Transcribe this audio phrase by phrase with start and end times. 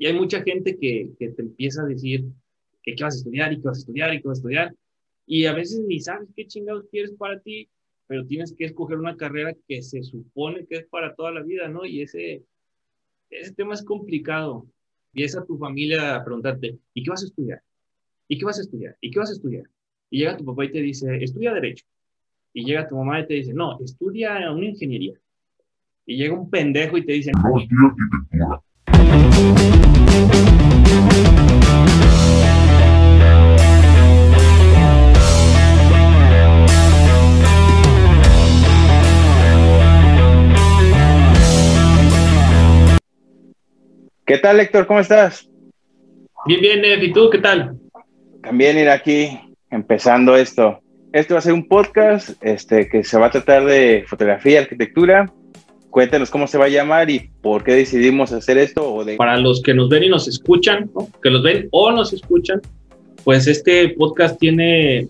[0.00, 2.24] Y hay mucha gente que, que te empieza a decir
[2.82, 4.74] que qué vas a estudiar y qué vas a estudiar y qué vas a estudiar.
[5.26, 7.68] Y a veces ni sabes qué chingados quieres para ti,
[8.06, 11.68] pero tienes que escoger una carrera que se supone que es para toda la vida,
[11.68, 11.84] ¿no?
[11.84, 12.42] Y ese,
[13.28, 14.66] ese tema es complicado.
[15.12, 17.62] Y es a tu familia a preguntarte, ¿y qué vas a estudiar?
[18.26, 18.96] ¿Y qué vas a estudiar?
[19.02, 19.64] ¿Y qué vas a estudiar?
[20.08, 21.84] Y llega tu papá y te dice, estudia Derecho.
[22.54, 25.20] Y llega tu mamá y te dice, no, estudia una ingeniería.
[26.06, 28.62] Y llega un pendejo y te dice, no, estudia arquitectura.
[44.30, 44.86] ¿Qué tal, Héctor?
[44.86, 45.50] ¿Cómo estás?
[46.46, 47.02] Bien, bien, Ed.
[47.02, 47.76] ¿Y tú qué tal?
[48.42, 50.80] También ir aquí empezando esto.
[51.12, 55.32] Esto va a ser un podcast este, que se va a tratar de fotografía, arquitectura.
[55.90, 59.04] Cuéntanos cómo se va a llamar y por qué decidimos hacer esto.
[59.16, 60.90] Para los que nos ven y nos escuchan,
[61.22, 62.60] que los ven o nos escuchan,
[63.24, 65.08] pues este podcast tiene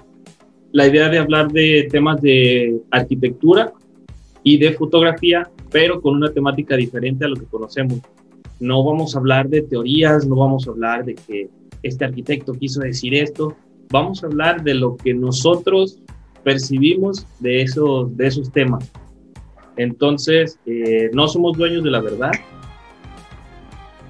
[0.72, 3.72] la idea de hablar de temas de arquitectura
[4.42, 8.00] y de fotografía, pero con una temática diferente a lo que conocemos
[8.60, 11.48] no vamos a hablar de teorías, no vamos a hablar de que
[11.82, 13.56] este arquitecto quiso decir esto,
[13.90, 15.98] vamos a hablar de lo que nosotros
[16.44, 18.90] percibimos de esos, de esos temas.
[19.80, 22.32] Entonces, eh, no somos dueños de la verdad,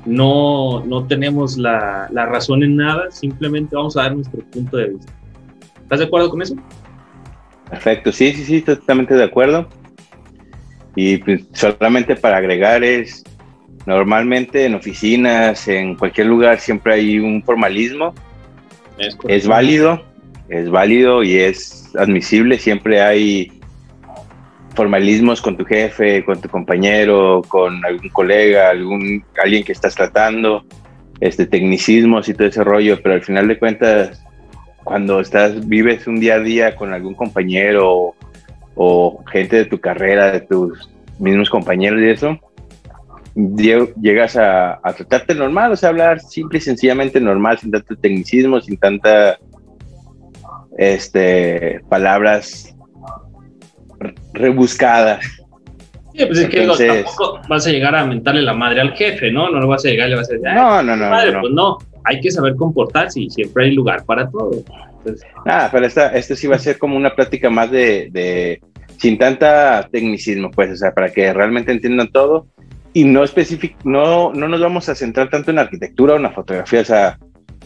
[0.04, 4.90] no, no tenemos la, la, razón en nada, simplemente vamos a dar nuestro punto de
[4.90, 5.12] vista.
[5.82, 6.56] ¿Estás de acuerdo con eso?
[7.68, 9.68] Perfecto, sí, sí, sí, totalmente de acuerdo.
[10.96, 13.22] Y pues, solamente para agregar es,
[13.86, 18.14] Normalmente en oficinas, en cualquier lugar, siempre hay un formalismo.
[19.26, 20.02] Es, válido,
[20.50, 22.58] es válido y es admisible.
[22.58, 23.59] Siempre hay
[24.74, 30.64] formalismos con tu jefe, con tu compañero, con algún colega, algún alguien que estás tratando,
[31.20, 34.24] este tecnicismos y todo ese rollo, pero al final de cuentas
[34.84, 38.14] cuando estás vives un día a día con algún compañero
[38.74, 42.38] o, gente de tu carrera, de tus mismos compañeros y eso,
[44.00, 48.78] llegas a, tratarte normal, o sea, hablar simple y sencillamente normal, sin tanto tecnicismo, sin
[48.78, 49.38] tanta
[50.78, 52.74] este, palabras
[54.32, 55.24] rebuscadas.
[56.14, 59.48] Sí, pues es que tampoco vas a llegar a mentarle la madre al jefe, ¿no?
[59.50, 61.52] No lo vas a llegar y le vas a decir, no, no, no, madre, pues
[61.52, 64.50] no, hay que saber comportarse y siempre hay lugar para todo.
[65.46, 68.60] ah, pero esta, este sí va a ser como una plática más de, de,
[68.96, 72.46] sin tanta tecnicismo, pues, o sea, para que realmente entiendan todo
[72.92, 76.32] y no específico, no, no nos vamos a centrar tanto en arquitectura o en la
[76.32, 77.18] fotografía, o sea,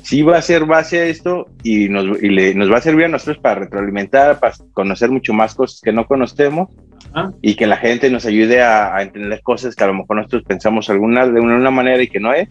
[0.05, 3.07] sí va a ser base a esto y nos, y le, nos va a servir
[3.07, 6.69] a nosotros para retroalimentar, para conocer mucho más cosas que no conocemos
[7.15, 7.33] ah.
[7.41, 10.91] y que la gente nos ayude a, entender cosas que a lo mejor nosotros pensamos
[10.91, 12.49] alguna, de una, manera y que no es,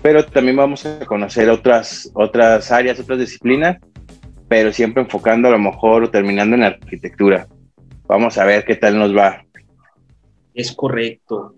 [0.00, 3.76] pero también vamos a conocer otras, otras áreas, otras disciplinas,
[4.48, 7.48] pero siempre enfocando a lo mejor o terminando en arquitectura.
[8.06, 9.44] Vamos a ver qué tal nos va.
[10.54, 11.54] Es correcto.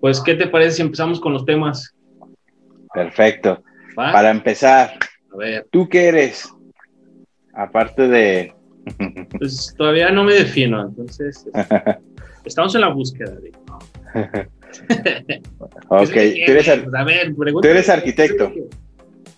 [0.00, 1.94] Pues, ¿qué te parece si empezamos con los temas?
[2.92, 3.62] Perfecto.
[3.98, 4.96] Para empezar,
[5.32, 5.66] a ver.
[5.72, 6.48] ¿tú qué eres?
[7.52, 8.54] Aparte de...
[9.36, 11.44] Pues todavía no me defino, entonces
[12.44, 13.32] estamos en la búsqueda.
[13.32, 13.50] De...
[15.88, 18.52] ok, ¿tú eres, a ver, ¿tú eres arquitecto?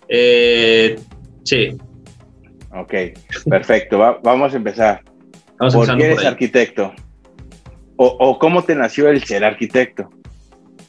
[0.09, 0.99] Eh,
[1.43, 1.79] sí.
[2.73, 2.95] Ok,
[3.49, 5.03] perfecto, vamos a empezar.
[5.57, 6.93] ¿Por qué eres arquitecto?
[7.97, 10.11] O, ¿O cómo te nació el ser arquitecto?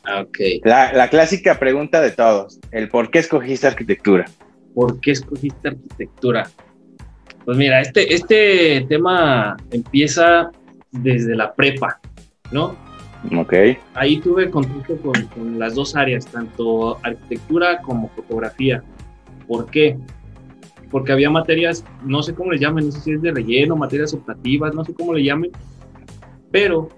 [0.03, 0.37] Ah, ok.
[0.63, 4.25] La, clásica pregunta de todos, el por qué escogiste arquitectura.
[4.73, 6.49] ¿Por qué escogiste arquitectura?
[7.45, 10.51] Pues mira, este, este tema empieza
[10.91, 11.99] desde la prepa,
[12.51, 12.75] ¿no?
[13.37, 13.53] Ok.
[13.93, 18.83] Ahí tuve contacto con, con, las dos áreas, tanto arquitectura como fotografía.
[19.47, 19.97] ¿Por qué?
[20.89, 24.13] Porque había materias, no sé cómo le llamen, no sé si es de relleno, materias
[24.13, 25.51] optativas, no sé cómo le llamen,
[26.51, 26.89] pero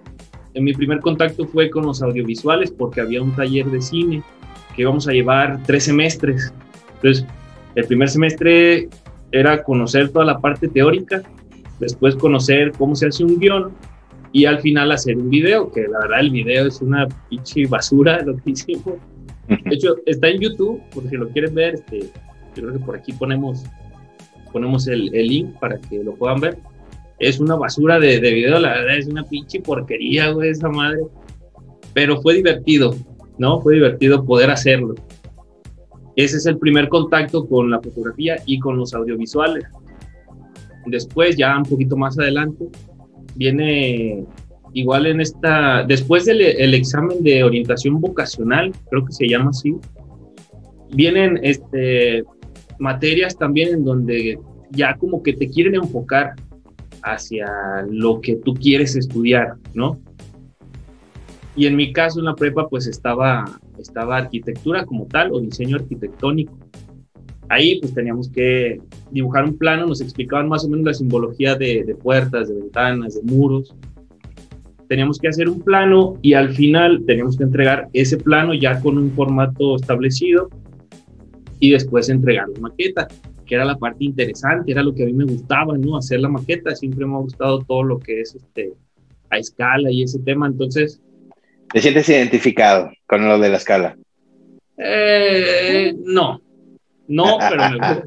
[0.54, 4.24] en mi primer contacto fue con los audiovisuales porque había un taller de cine
[4.76, 6.54] que íbamos a llevar tres semestres.
[6.96, 7.26] Entonces,
[7.76, 8.90] el primer semestre
[9.32, 11.22] era conocer toda la parte teórica,
[11.80, 13.72] después conocer cómo se hace un guion
[14.32, 18.22] y al final hacer un video, que la verdad el video es una pinche basura
[18.26, 18.96] lo que hicimos.
[19.48, 22.00] De hecho, está en YouTube, por si lo quieres ver, este,
[22.56, 23.64] yo creo que por aquí ponemos,
[24.52, 26.58] ponemos el, el link para que lo puedan ver
[27.20, 31.02] es una basura de, de video, la verdad es una pinche porquería, güey, esa madre.
[31.94, 32.96] Pero fue divertido,
[33.38, 33.62] ¿no?
[33.62, 34.96] Fue divertido poder hacerlo.
[36.16, 39.66] Ese es el primer contacto con la fotografía y con los audiovisuales.
[40.86, 42.66] Después, ya un poquito más adelante,
[43.36, 44.26] viene
[44.74, 49.76] igual en esta, después del el examen de orientación vocacional, creo que se llama así,
[50.92, 52.24] vienen este,
[52.80, 54.40] materias también en donde
[54.72, 56.34] ya como que te quieren enfocar
[57.04, 57.48] hacia
[57.90, 60.00] lo que tú quieres estudiar, ¿no?
[61.56, 63.46] Y en mi caso en la prepa pues estaba,
[63.78, 66.58] estaba arquitectura como tal o diseño arquitectónico.
[67.50, 71.84] Ahí pues teníamos que dibujar un plano, nos explicaban más o menos la simbología de,
[71.84, 73.76] de puertas, de ventanas, de muros.
[74.88, 78.98] Teníamos que hacer un plano y al final teníamos que entregar ese plano ya con
[78.98, 80.50] un formato establecido
[81.60, 83.08] y después entregar la maqueta,
[83.46, 85.98] que era la parte interesante, era lo que a mí me gustaba, ¿no?
[85.98, 88.74] Hacer la maqueta, siempre me ha gustado todo lo que es este,
[89.30, 91.02] a escala y ese tema, entonces
[91.74, 93.98] ¿Te sientes identificado con lo de la escala?
[94.78, 96.40] Eh, no,
[97.08, 98.04] no, pero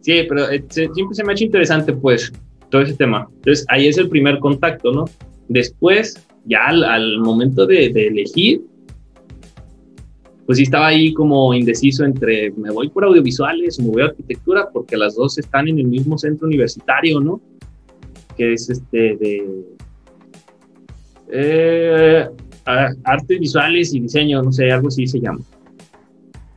[0.00, 2.32] sí, pero eh, siempre se me ha hecho interesante, pues,
[2.70, 3.28] todo ese tema.
[3.34, 5.04] Entonces, ahí es el primer contacto, ¿no?
[5.48, 8.62] Después, ya al, momento de, de, elegir,
[10.46, 14.06] pues sí estaba ahí como indeciso entre me voy por audiovisuales o me voy a
[14.06, 17.40] arquitectura, porque las dos están en el mismo centro universitario, ¿no?
[18.36, 19.64] Que es este de
[21.30, 22.28] eh,
[22.64, 25.40] artes visuales y diseño, no sé, algo así se llama.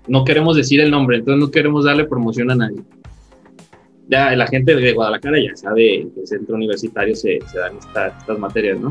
[0.08, 2.82] No queremos decir el nombre, entonces no queremos darle promoción a nadie.
[4.10, 8.40] Ya la gente de Guadalajara ya sabe que el centro universitario se, se dan estas
[8.40, 8.90] materias, ¿no?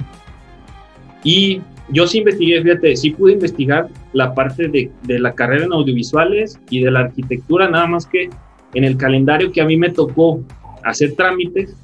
[1.26, 5.72] Y yo sí investigué, fíjate, sí pude investigar la parte de, de, la carrera en
[5.72, 8.30] audiovisuales y de la arquitectura, nada más que
[8.74, 10.40] en el calendario que a mí me tocó
[10.84, 11.76] hacer trámites,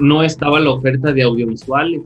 [0.00, 2.00] no estaba la oferta de audiovisuales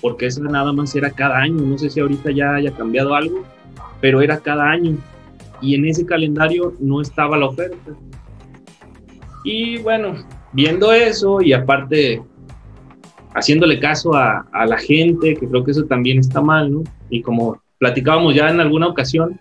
[0.00, 3.44] porque eso nada más era cada año, no sé si ahorita ya haya cambiado algo,
[4.00, 4.96] pero era cada año
[5.60, 7.92] y en ese calendario no estaba la oferta.
[9.44, 10.14] Y bueno,
[10.52, 12.22] viendo eso y aparte
[13.34, 16.82] haciéndole caso a, a, la gente, que creo que eso también está mal, ¿no?
[17.08, 19.38] Y como platicábamos ya en alguna ocasión,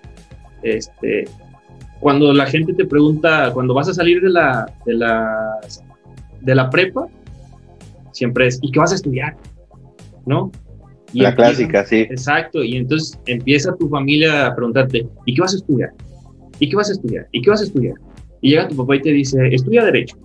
[0.63, 1.25] este,
[2.00, 5.59] cuando la gente te pregunta, cuando vas a salir de la, de la,
[6.41, 7.07] de la prepa,
[8.12, 9.36] siempre es, ¿y qué vas a estudiar?
[10.25, 10.51] ¿no?
[11.12, 12.01] Y la clásica, sí.
[12.01, 15.89] Exacto, y entonces empieza tu familia a preguntarte, ¿y qué vas a estudiar?
[16.59, 17.27] ¿Y qué vas a estudiar?
[17.31, 17.95] ¿Y qué vas a estudiar?
[18.41, 20.18] Y llega tu papá y te dice, estudia derecho.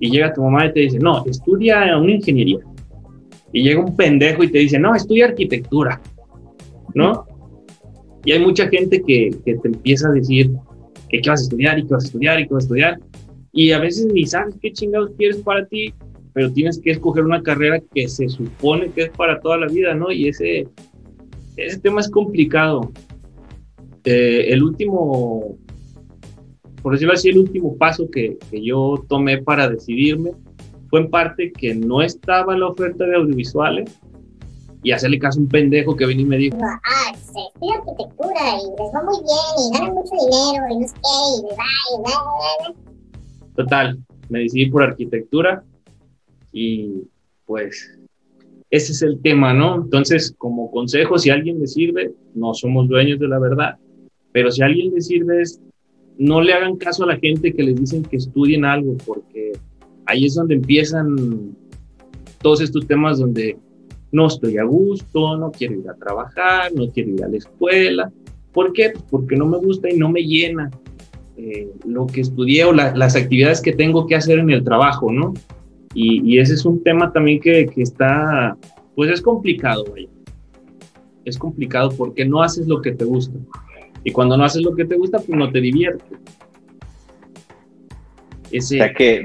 [0.00, 2.58] Y llega tu mamá y te dice, no, estudia una ingeniería.
[3.54, 6.02] Y llega un pendejo y te dice, no, estudia arquitectura.
[6.94, 7.24] ¿No?
[8.26, 10.50] Y hay mucha gente que, que te empieza a decir
[11.08, 13.00] que qué vas a estudiar y qué vas a estudiar y qué vas a estudiar.
[13.52, 15.94] Y a veces ni sabes qué chingados quieres para ti
[16.34, 19.94] pero tienes que escoger una carrera que se supone que es para toda la vida,
[19.94, 20.10] ¿no?
[20.10, 20.68] Y ese,
[21.56, 22.92] ese tema es complicado.
[24.02, 25.56] Eh, el último,
[26.82, 30.32] por decirlo así, el último paso que, que, yo tomé para decidirme
[30.94, 34.00] fue en parte que no estaba la oferta de audiovisuales
[34.84, 38.40] y hacerle caso a un pendejo que vino y me dijo, ah, se estudia arquitectura
[38.60, 41.58] y les va muy bien y ganan mucho dinero y no sé qué, y les
[41.58, 43.50] va, y bla, bla, bla.
[43.56, 43.98] Total,
[44.28, 45.64] me decidí por arquitectura
[46.52, 47.02] y
[47.44, 47.98] pues
[48.70, 49.74] ese es el tema, ¿no?
[49.74, 53.78] Entonces, como consejo, si a alguien le sirve, no somos dueños de la verdad,
[54.30, 55.60] pero si a alguien le sirve es,
[56.18, 59.54] no le hagan caso a la gente que les dicen que estudien algo, porque
[60.06, 61.56] ahí es donde empiezan
[62.42, 63.56] todos estos temas donde
[64.12, 68.12] no estoy a gusto, no quiero ir a trabajar, no quiero ir a la escuela.
[68.52, 68.92] ¿Por qué?
[69.10, 70.70] Porque no me gusta y no me llena
[71.36, 75.34] eh, lo que estudié o las actividades que tengo que hacer en el trabajo, ¿no?
[75.94, 78.56] Y, ese es un tema también que, está,
[78.94, 80.08] pues es complicado, güey.
[81.24, 83.38] Es complicado porque no haces lo que te gusta.
[84.02, 86.18] Y cuando no haces lo que te gusta, pues no te diviertes.
[88.56, 89.24] Ese, o sea que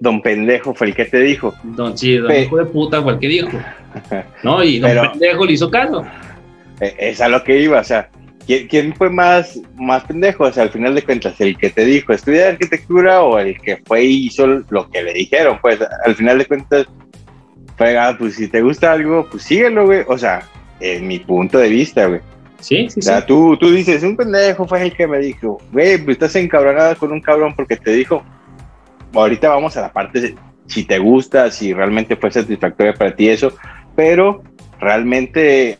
[0.00, 1.54] don pendejo fue el que te dijo.
[1.62, 3.58] Don, sí, don hijo de puta fue el que dijo.
[4.42, 4.62] ¿No?
[4.62, 6.04] Y don pendejo le hizo caso.
[6.80, 8.08] E, es a lo que iba, o sea,
[8.48, 10.44] ¿Quién, fue más, más pendejo?
[10.44, 13.76] O sea, al final de cuentas, ¿el que te dijo estudiar arquitectura o el que
[13.84, 15.58] fue y hizo lo que le dijeron?
[15.60, 16.86] Pues al final de cuentas,
[17.76, 20.02] fue, ah, pues si te gusta algo, pues síguelo, güey.
[20.08, 20.42] O sea,
[20.80, 22.20] en mi punto de vista, güey.
[22.60, 25.98] Sí, sí, o sea, Tú, tú dices, un pendejo fue el que me dijo, güey,
[25.98, 28.24] pues estás encabronada con un cabrón porque te dijo,
[29.12, 30.34] ahorita vamos a la parte de
[30.66, 33.52] si te gusta, si realmente fue satisfactoria para ti eso,
[33.96, 34.42] pero
[34.78, 35.78] realmente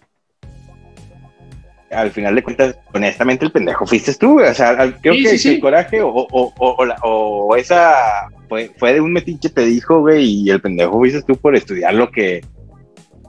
[1.90, 6.02] al final de cuentas, honestamente, el pendejo fuiste tú, O sea, creo que el coraje
[6.02, 7.94] o, o, o, o, esa
[8.48, 11.94] fue, fue, de un metiche, te dijo, güey, y el pendejo fuiste tú por estudiar
[11.94, 12.42] lo que,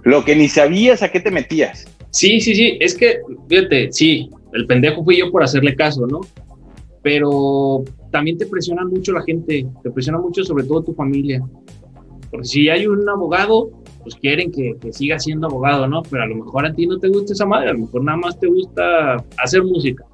[0.03, 1.87] lo que ni sabías a qué te metías.
[2.11, 6.21] Sí, sí, sí, es que, fíjate, sí, el pendejo fui yo por hacerle caso, ¿no?
[7.01, 11.41] Pero también te presiona mucho la gente, te presiona mucho sobre todo tu familia.
[12.29, 13.71] Porque si hay un abogado,
[14.03, 16.03] pues quieren que, que, siga siendo abogado, ¿no?
[16.03, 18.17] Pero a lo mejor a ti no te gusta esa madre, a lo mejor nada
[18.17, 20.05] más te gusta hacer música.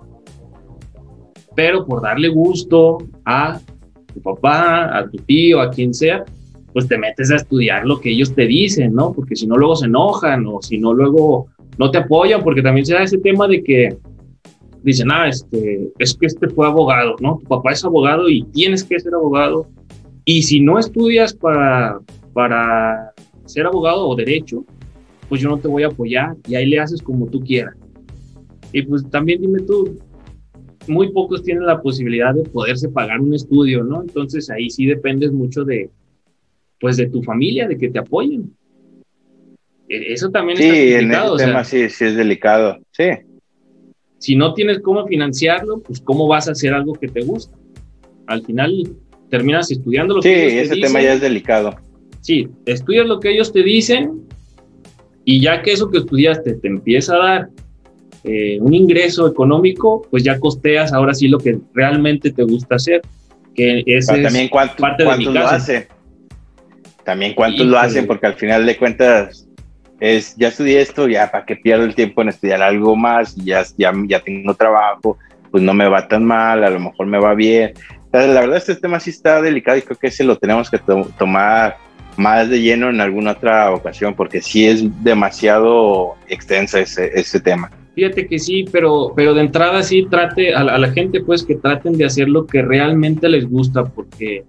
[1.55, 3.59] pero por darle gusto a
[4.13, 6.25] tu papá, a tu tío, a quien sea,
[6.73, 9.13] pues te metes a estudiar lo que ellos te dicen, ¿no?
[9.13, 11.47] Porque si no, luego se enojan o si no, luego
[11.77, 13.97] no te apoyan, porque también se da ese tema de que
[14.85, 17.39] dicen, ah, este, es que este fue abogado, ¿no?
[17.39, 19.67] Tu papá es abogado y tienes que ser abogado.
[20.23, 21.99] Y si no estudias para,
[22.33, 23.11] para
[23.45, 24.63] ser abogado o derecho,
[25.27, 27.75] pues yo no te voy a apoyar y ahí le haces como tú quieras.
[28.71, 29.97] Y pues también dime tú,
[30.87, 34.03] muy pocos tienen la posibilidad de poderse pagar un estudio, ¿no?
[34.03, 35.89] Entonces ahí sí dependes mucho de,
[36.79, 38.55] pues de tu familia, de que te apoyen.
[39.89, 41.39] E, eso también sí, es complicado.
[41.39, 43.05] En tema sí, sí es delicado, sí.
[44.19, 47.55] Si no tienes cómo financiarlo, pues cómo vas a hacer algo que te gusta.
[48.27, 48.95] Al final
[49.29, 50.75] terminas estudiando lo que ellos te dicen.
[50.75, 51.75] Sí, ese tema ya es delicado.
[52.22, 54.25] Sí, estudias lo que ellos te dicen
[55.25, 57.50] y ya que eso que estudiaste te empieza a dar
[58.24, 63.01] eh, un ingreso económico, pues ya costeas ahora sí lo que realmente te gusta hacer.
[63.53, 65.88] Que es también cuánto, parte de mi lo hacen.
[67.03, 69.48] También cuántos lo hacen, porque al final de cuentas
[69.99, 73.63] es, ya estudié esto, ya para que pierdo el tiempo en estudiar algo más, ya,
[73.77, 75.17] ya, ya tengo trabajo,
[75.51, 77.73] pues no me va tan mal, a lo mejor me va bien.
[78.11, 80.79] la verdad este tema sí está delicado y creo que ese lo tenemos que
[81.17, 81.77] tomar
[82.17, 87.69] más de lleno en alguna otra ocasión, porque sí es demasiado extensa ese, ese tema.
[87.95, 91.97] Fíjate que sí, pero, pero de entrada sí trate a la, gente pues que traten
[91.97, 94.43] de hacer lo que realmente les gusta, porque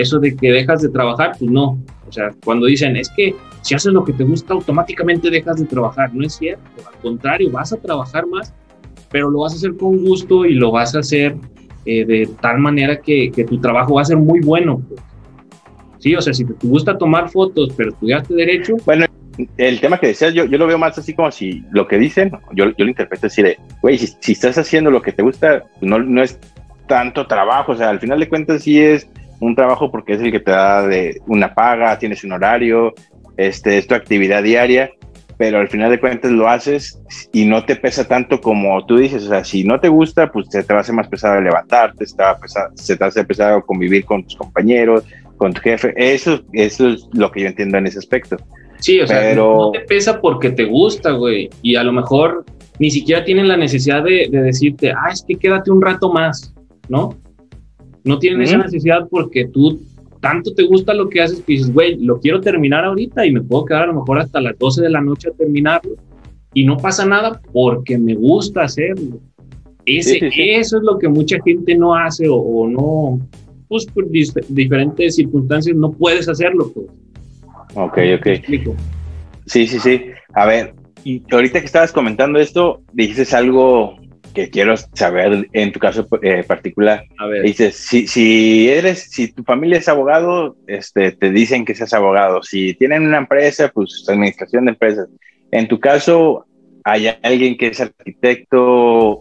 [0.00, 1.78] eso de que dejas de trabajar, pues no.
[2.08, 5.66] O sea, cuando dicen, es que si haces lo que te gusta, automáticamente dejas de
[5.66, 6.14] trabajar.
[6.14, 8.54] No es cierto, al contrario, vas a trabajar más,
[9.10, 11.36] pero lo vas a hacer con gusto y lo vas a hacer
[11.84, 14.82] eh, de tal manera que, que, tu trabajo va a ser muy bueno.
[14.88, 15.00] Pues.
[15.98, 18.76] Sí, o sea, si te gusta tomar fotos, pero estudiaste derecho.
[18.86, 19.06] Bueno,
[19.56, 22.30] el tema que decías, yo, yo lo veo más así como si lo que dicen,
[22.54, 25.64] yo, yo lo interpreto así de, güey, si, si, estás haciendo lo que te gusta,
[25.80, 26.38] no, no es
[26.86, 29.08] tanto trabajo, o sea, al final de cuentas sí es
[29.40, 32.94] un trabajo porque es el que te da de una paga, tienes un horario,
[33.36, 34.90] este, es tu actividad diaria,
[35.36, 37.00] pero al final de cuentas lo haces
[37.32, 40.46] y no te pesa tanto como tú dices, o sea, si no te gusta, pues
[40.50, 43.04] se te va a hacer más pesado levantarte, se te, va a pesar, se te
[43.04, 45.04] hace pesado convivir con tus compañeros,
[45.36, 48.36] con tu jefe, eso, eso es lo que yo entiendo en ese aspecto.
[48.80, 51.50] Sí, o sea, no te pesa porque te gusta, güey.
[51.62, 52.44] Y a lo mejor
[52.78, 56.54] ni siquiera tienen la necesidad de, decirte, ah, es que quédate un rato más,
[56.88, 57.16] ¿no?
[58.04, 59.80] No tienen esa necesidad porque tú
[60.20, 63.42] tanto te gusta lo que haces que dices, güey, lo quiero terminar ahorita y me
[63.42, 65.92] puedo quedar a lo mejor hasta las 12 de la noche a terminarlo.
[66.54, 69.20] Y no pasa nada porque me gusta hacerlo.
[69.84, 73.20] Ese, Eso es lo que mucha gente no hace o, no,
[73.68, 76.86] pues por diferentes circunstancias no puedes hacerlo, pues.
[77.74, 78.26] Ok, ok.
[79.46, 80.02] Sí, sí, sí.
[80.34, 80.74] A ver,
[81.04, 83.96] y ahorita que estabas comentando esto, dices algo
[84.34, 87.04] que quiero saber en tu caso eh, particular.
[87.18, 87.42] A ver.
[87.42, 92.42] Dices, si, si eres, si tu familia es abogado, este, te dicen que seas abogado.
[92.42, 95.08] Si tienen una empresa, pues administración de empresas.
[95.50, 96.46] En tu caso,
[96.84, 98.58] ¿hay alguien que es arquitecto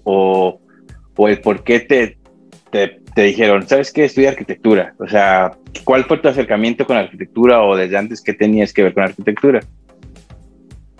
[0.03, 0.61] o,
[1.15, 2.17] o el por qué te,
[2.69, 4.05] te, te dijeron, ¿sabes qué?
[4.05, 4.93] Estudia arquitectura.
[4.99, 5.51] O sea,
[5.83, 9.03] ¿cuál fue tu acercamiento con la arquitectura o desde antes qué tenías que ver con
[9.03, 9.61] arquitectura?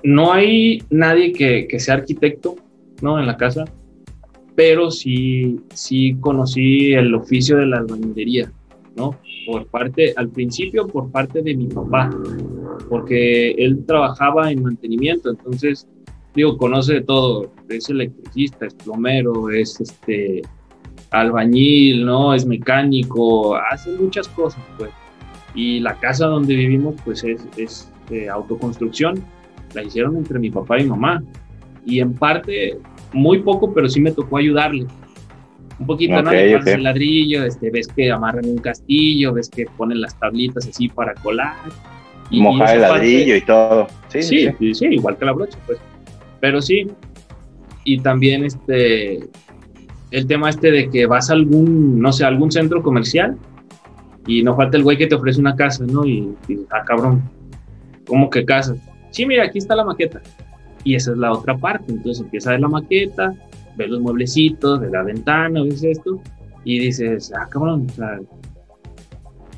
[0.03, 2.55] No hay nadie que, que sea arquitecto,
[3.01, 3.19] ¿no?
[3.19, 3.65] En la casa,
[4.57, 8.51] pero sí, sí conocí el oficio de la albañilería,
[8.95, 9.15] ¿no?
[9.45, 12.09] Por parte, al principio por parte de mi papá,
[12.89, 15.87] porque él trabajaba en mantenimiento, entonces,
[16.33, 20.41] digo, conoce de todo, es electricista, es plomero, es este,
[21.11, 22.33] albañil, ¿no?
[22.33, 24.89] Es mecánico, hace muchas cosas, pues.
[25.53, 29.23] Y la casa donde vivimos, pues es, es de autoconstrucción.
[29.75, 31.23] La hicieron entre mi papá y mamá.
[31.85, 32.79] Y en parte,
[33.17, 34.85] muy poco, pero sí me tocó ayudarle.
[35.79, 36.31] Un poquito, ¿no?
[36.31, 41.13] el ladrillo, este, ves que amarran un castillo, ves que ponen las tablitas así para
[41.15, 41.55] colar.
[42.29, 43.87] Y Mojar el ladrillo y todo.
[44.07, 45.79] Sí sí, sí, sí, igual que la brocha, pues.
[46.39, 46.87] Pero sí.
[47.83, 49.19] Y también, este,
[50.11, 53.37] el tema este de que vas a algún, no sé, algún centro comercial
[54.25, 56.05] y no falta el güey que te ofrece una casa, ¿no?
[56.05, 56.35] Y,
[56.71, 57.23] ah, cabrón,
[58.05, 58.75] ¿cómo que casa?
[59.11, 60.21] Sí, mira, aquí está la maqueta.
[60.87, 61.91] Y esa es la otra parte.
[61.91, 63.33] Entonces empieza a ver la maqueta,
[63.75, 66.21] ves los mueblecitos, de la ventana, ves esto,
[66.63, 68.19] y dices, ah, cabrón, o sea,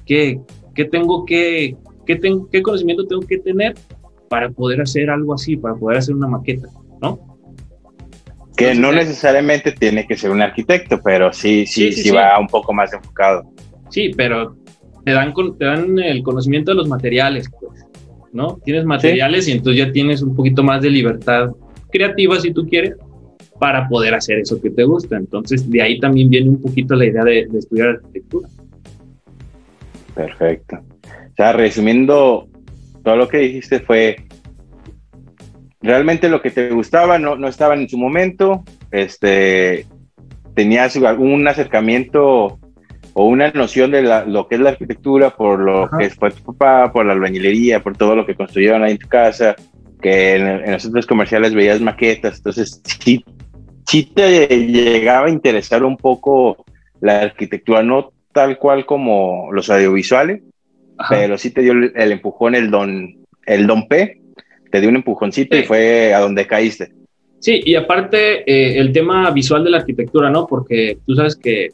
[0.07, 0.41] ¿qué,
[0.73, 3.75] qué tengo que, qué, tengo, qué conocimiento tengo que tener
[4.27, 6.67] para poder hacer algo así, para poder hacer una maqueta,
[6.99, 7.19] ¿no?
[8.57, 12.73] Que no necesariamente tiene que ser un arquitecto, pero sí, sí, sí, va un poco
[12.73, 13.43] más enfocado.
[13.89, 14.57] Sí, pero
[15.05, 17.47] te dan, te dan el conocimiento de los materiales,
[18.33, 18.59] ¿no?
[18.63, 21.49] Tienes materiales y entonces ya tienes un poquito más de libertad
[21.91, 22.95] creativa, si tú quieres,
[23.59, 25.17] para poder hacer eso que te gusta.
[25.17, 28.47] Entonces, de ahí también viene un poquito la idea de, estudiar arquitectura.
[30.15, 30.77] Perfecto.
[30.77, 32.47] O sea, resumiendo,
[33.03, 34.27] todo lo que dijiste fue,
[35.81, 39.85] realmente lo que te gustaba no, no estaba en su momento, este,
[40.55, 42.59] tenías algún acercamiento
[43.13, 46.91] o una noción de lo que es la arquitectura por lo que fue tu papá,
[46.91, 49.55] por la albañilería, por todo lo que construyeron ahí en tu casa,
[50.01, 53.23] que en, en los centros comerciales veías maquetas, entonces sí
[53.89, 56.63] sí te llegaba a interesar un poco
[57.01, 60.43] la arquitectura, no tal cual como los audiovisuales,
[61.09, 63.15] pero sí te dio el, empujón el don,
[63.47, 64.21] el don P,
[64.71, 66.91] te dio un empujoncito y fue a donde caíste.
[67.39, 70.45] Sí, y aparte eh, el tema visual de la arquitectura, ¿no?
[70.45, 71.69] Porque tú sabes que,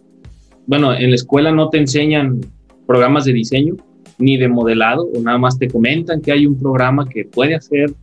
[0.67, 2.41] bueno, en la escuela no te enseñan
[2.85, 3.75] programas de diseño
[4.17, 7.93] ni de modelado, o nada más te comentan que hay un programa que puede hacer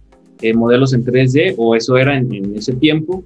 [0.43, 3.25] eh, modelos en 3D, o eso era en ese tiempo,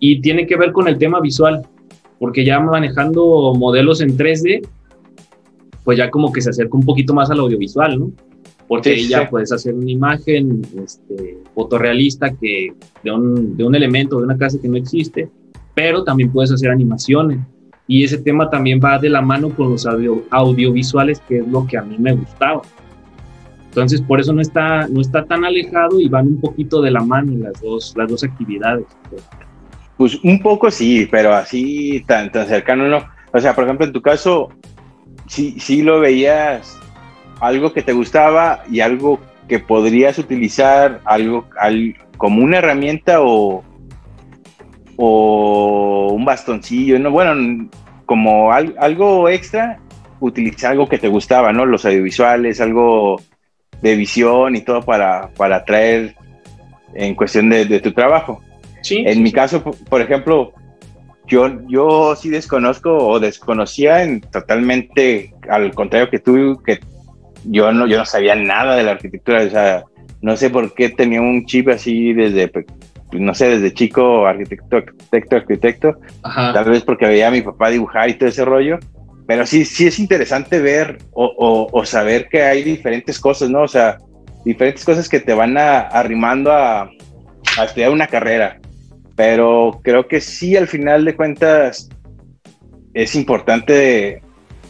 [0.00, 1.62] y tiene que ver con el tema visual,
[2.18, 4.66] porque ya manejando modelos en 3D,
[5.84, 8.12] pues ya como que se acerca un poquito más al audiovisual, ¿no?
[8.66, 14.24] Porque ya puedes hacer una imagen este, fotorrealista que, de, un, de un elemento, de
[14.24, 15.30] una casa que no existe,
[15.74, 17.38] pero también puedes hacer animaciones.
[17.88, 21.66] Y ese tema también va de la mano con los audio, audiovisuales, que es lo
[21.66, 22.62] que a mí me gustaba.
[23.70, 27.00] Entonces, por eso no está, no está tan alejado y van un poquito de la
[27.00, 28.84] mano las dos, las dos actividades.
[29.96, 33.04] Pues un poco sí, pero así tan, tan cercano no.
[33.32, 34.50] O sea, por ejemplo, en tu caso,
[35.26, 36.78] sí, sí lo veías
[37.40, 39.18] algo que te gustaba y algo
[39.48, 41.46] que podrías utilizar algo
[42.18, 43.64] como una herramienta o,
[44.98, 47.10] o un bastoncillo, ¿no?
[47.10, 47.70] Bueno,
[48.04, 49.80] como algo extra,
[50.20, 51.64] utilizar algo que te gustaba, ¿no?
[51.64, 53.22] Los audiovisuales, algo
[53.80, 56.14] de visión y todo para, para traer
[56.94, 58.42] en cuestión de tu trabajo
[58.90, 60.52] en mi caso, por ejemplo,
[61.26, 66.80] yo, yo sí desconozco o desconocía en, totalmente al contrario que tú, que
[67.44, 69.84] yo no, yo no sabía nada de la arquitectura, o sea,
[70.22, 72.50] no sé por qué tenía un chip así desde,
[73.12, 78.10] no sé, desde chico, arquitecto, arquitecto, arquitecto, tal vez porque veía a mi papá dibujar
[78.10, 78.78] y todo ese rollo,
[79.26, 83.62] pero sí, sí es interesante ver o, o, saber que hay diferentes cosas, ¿no?
[83.62, 83.98] O sea,
[84.44, 86.90] diferentes cosas que te van a, arrimando a,
[87.58, 88.58] a estudiar una carrera
[89.18, 91.88] pero creo que sí, al final de cuentas,
[92.94, 94.22] es importante,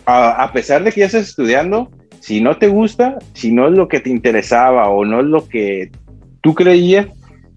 [0.07, 3.89] a, pesar de que ya estás estudiando, si no te gusta, si no es lo
[3.89, 5.91] que te interesaba o no es lo que
[6.41, 7.09] tú creías,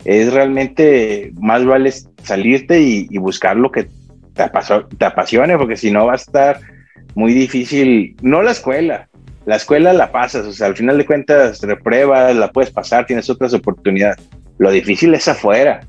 [0.06, 1.92] es realmente más vale
[2.24, 4.44] salirte y, buscar lo que te,
[4.98, 6.60] te apasione, porque si no va a estar
[7.16, 9.10] muy difícil, no la escuela,
[9.46, 13.30] la escuela la pasas, o sea, al final de cuentas repruebas, la puedes pasar, tienes
[13.30, 14.18] otras oportunidades.
[14.58, 15.82] Lo difícil es afuera,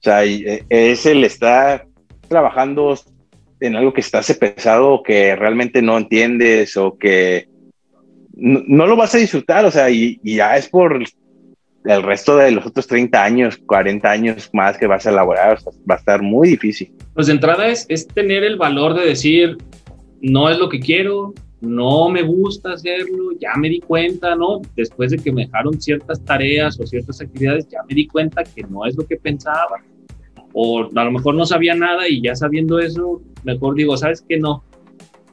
[0.00, 1.86] o sea, eh, es el estar
[2.28, 2.96] trabajando
[3.58, 7.48] en algo que está pesado que realmente no entiendes o que
[8.32, 11.02] no, lo vas a disfrutar, o sea, y, ya es por
[11.84, 15.58] el resto de los otros 30 años, 40 años más que vas a elaborar,
[15.90, 16.92] va a estar muy difícil.
[17.14, 19.56] Pues de entrada es, es tener el valor de decir,
[20.20, 24.60] no es lo que quiero, no me gusta hacerlo, ya me di cuenta, ¿no?
[24.76, 28.62] Después de que me dejaron ciertas tareas o ciertas actividades, ya me di cuenta que
[28.62, 29.82] no es lo que pensaba.
[30.52, 34.38] O a lo mejor no sabía nada y ya sabiendo eso, mejor digo, ¿sabes qué?
[34.38, 34.64] No,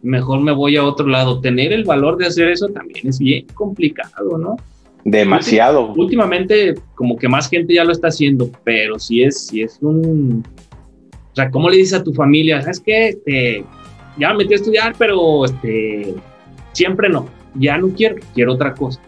[0.01, 1.39] mejor me voy a otro lado.
[1.39, 4.57] Tener el valor de hacer eso también es bien complicado, ¿no?
[5.10, 5.93] Demasiado.
[5.93, 10.43] Últimamente, como que más gente ya lo está haciendo, pero si es, si es un...
[11.32, 12.62] O sea, ¿cómo le dices a tu familia?
[12.62, 13.10] ¿Sabes qué?
[13.10, 13.63] Este,
[14.17, 16.13] ya me metí a estudiar, pero este,
[16.74, 19.00] siempre no, ya no quiero, quiero otra cosa.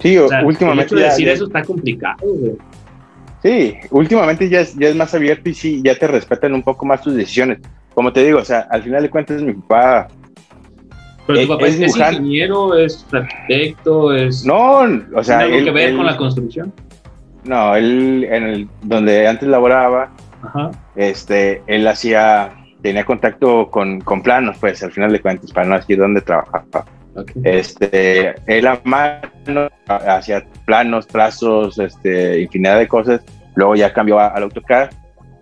[0.00, 0.96] Sí, últimamente.
[0.98, 2.16] ya, decir eso está complicado,
[3.44, 6.84] Sí, últimamente ya es, ya es más abierto y sí, ya te respetan un poco
[6.84, 7.58] más tus decisiones.
[7.94, 10.08] Como te digo, o sea, al final de cuentas mi papá
[11.26, 14.44] pero tu papá es, ingeniero, es arquitecto, es.
[14.44, 14.80] No,
[15.14, 15.38] o sea.
[15.38, 16.72] ¿Tiene algo que ver con la construcción?
[17.44, 20.12] No, él, en el, donde antes laboraba,
[20.96, 25.76] este, él hacía tenía contacto con, con, planos, pues al final de cuentas, para no
[25.76, 26.84] decir dónde trabajaba.
[27.44, 33.20] Este, él a mano hacía planos, trazos, este, infinidad de cosas.
[33.54, 34.90] Luego ya cambió al AutoCAD.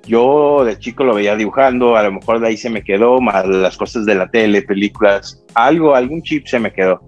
[0.07, 3.47] Yo de chico lo veía dibujando, a lo mejor de ahí se me quedó, más
[3.47, 7.01] las cosas de la tele, películas, algo, algún chip se me quedó.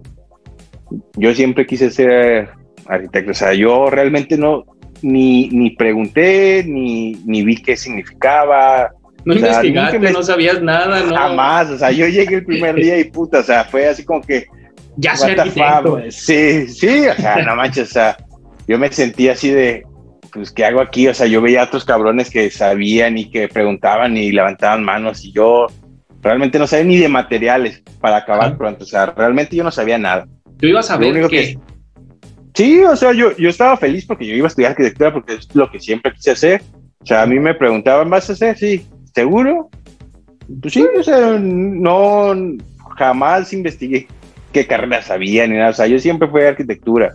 [1.17, 2.51] Yo siempre quise ser
[2.87, 4.65] arquitecto, o sea, yo realmente no,
[5.01, 8.91] ni, ni pregunté, ni, ni vi qué significaba,
[9.25, 11.17] no investigaste, no sabías nada, ¿no?
[11.17, 14.21] Jamás, o sea, yo llegué el primer día y puta, o sea, fue así como
[14.21, 14.47] que.
[14.97, 16.01] Ya soy arquitecto.
[16.11, 18.17] Sí, sí, o sea, no manches, o sea,
[18.67, 19.85] yo me sentí así de.
[20.33, 21.09] Pues, ¿qué hago aquí?
[21.09, 25.25] O sea, yo veía a otros cabrones que sabían y que preguntaban y levantaban manos
[25.25, 25.67] y yo
[26.23, 28.85] realmente no sabía ni de materiales para acabar pronto.
[28.85, 30.27] O sea, realmente yo no sabía nada.
[30.59, 31.59] Tú ibas a ver que...
[32.55, 35.55] Sí, o sea, yo, yo estaba feliz porque yo iba a estudiar arquitectura porque es
[35.55, 36.63] lo que siempre quise hacer.
[37.01, 38.57] O sea, a mí me preguntaban, ¿vas a hacer?
[38.59, 39.71] Sí, ¿seguro?
[40.61, 42.35] Pues sí, o sea, no,
[42.97, 44.07] jamás investigué
[44.53, 45.71] qué carrera sabía ni nada.
[45.71, 47.15] O sea, yo siempre fui a arquitectura,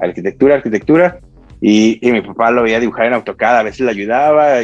[0.00, 1.20] arquitectura, arquitectura.
[1.60, 4.58] Y, y mi papá lo veía dibujar en AutoCAD, a veces le ayudaba,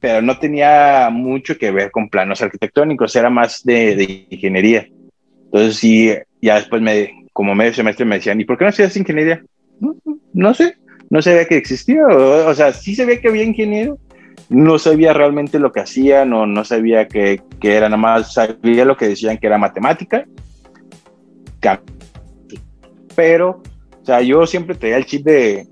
[0.00, 4.88] pero no tenía mucho que ver con planos arquitectónicos, era más de, de ingeniería.
[5.44, 8.96] Entonces sí, ya después me, como medio semestre me decían, ¿y por qué no estudias
[8.96, 9.42] ingeniería?
[10.32, 10.76] No, sé,
[11.10, 13.98] no sabía que existía, o, sea, sí sabía que había ingeniero,
[14.48, 18.84] no sabía realmente lo que hacían o no sabía que, que era nada más, sabía
[18.84, 20.24] lo que decían que era matemática,
[23.14, 23.62] pero,
[24.00, 25.66] o sea, yo siempre tenía el chip de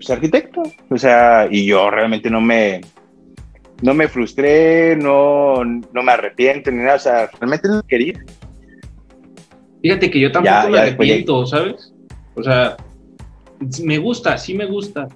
[0.00, 2.80] pues, arquitecto, o sea, y yo realmente no me,
[3.82, 8.14] no me frustré, no, no me arrepiento ni nada, o sea, realmente lo quería.
[9.82, 11.92] Fíjate que yo tampoco me arrepiento, ¿sabes?
[12.34, 12.78] O sea,
[13.82, 15.06] me gusta, sí me gusta.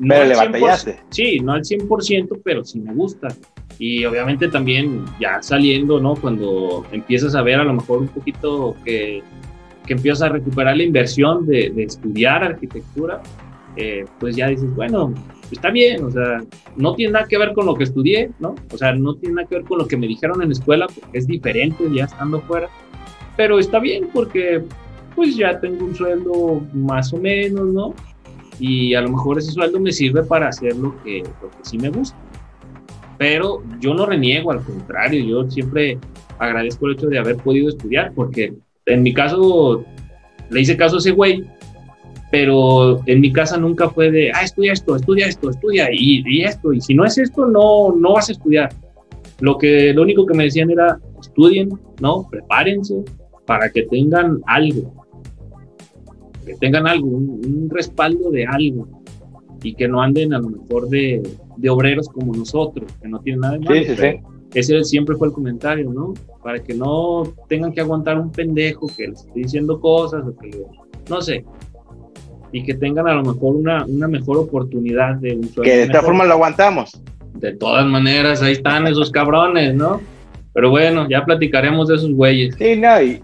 [0.00, 1.00] pero le batallaste.
[1.10, 3.28] Sí, no al 100%, pero sí me gusta.
[3.78, 6.14] Y obviamente también ya saliendo, ¿no?
[6.14, 9.22] Cuando empiezas a ver a lo mejor un poquito que,
[9.86, 13.20] que empiezas a recuperar la inversión de, de estudiar arquitectura,
[13.76, 15.12] eh, pues ya dices, bueno,
[15.50, 16.42] está bien, o sea,
[16.76, 18.54] no tiene nada que ver con lo que estudié, ¿no?
[18.72, 20.86] O sea, no tiene nada que ver con lo que me dijeron en la escuela,
[20.86, 22.68] porque es diferente ya estando fuera,
[23.36, 24.62] pero está bien porque
[25.14, 27.94] pues ya tengo un sueldo más o menos, ¿no?
[28.58, 31.78] Y a lo mejor ese sueldo me sirve para hacer lo que, lo que sí
[31.78, 32.16] me gusta.
[33.18, 35.98] Pero yo no reniego, al contrario, yo siempre
[36.38, 38.54] agradezco el hecho de haber podido estudiar, porque
[38.86, 39.84] en mi caso
[40.50, 41.44] le hice caso a ese güey
[42.34, 46.72] pero en mi casa nunca fue de, ah, estudia esto, estudia esto, estudia y, esto,
[46.72, 48.74] y si no es esto, no, no vas a estudiar.
[49.38, 51.70] Lo, que, lo único que me decían era, estudien,
[52.00, 52.26] ¿no?
[52.28, 53.04] Prepárense
[53.46, 55.06] para que tengan algo,
[56.44, 58.88] que tengan algo, un, respaldo de algo,
[59.62, 61.22] y que no anden a lo mejor de,
[61.56, 63.76] de obreros como nosotros, que no tienen nada de malo.
[63.76, 64.08] Sí, sí, sí.
[64.54, 66.14] Ese siempre fue el comentario, ¿no?
[66.42, 70.50] Para que no tengan que aguantar un pendejo que les esté diciendo cosas o que,
[71.08, 71.44] no sé,
[72.54, 76.02] y que tengan a lo mejor una, una mejor oportunidad de un Que de esta
[76.02, 77.02] forma lo aguantamos.
[77.34, 80.00] De todas maneras, ahí están esos cabrones, ¿no?
[80.52, 82.54] Pero bueno, ya platicaremos de esos güeyes.
[82.56, 83.20] Sí, no, y...